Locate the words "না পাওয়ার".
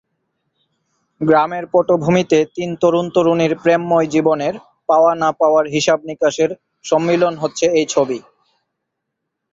5.15-5.65